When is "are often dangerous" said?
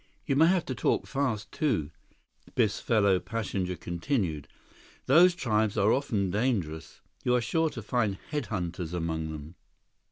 5.77-7.01